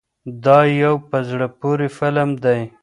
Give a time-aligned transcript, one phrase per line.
[0.45, 2.59] دا یو په زړه پورې فلم دی.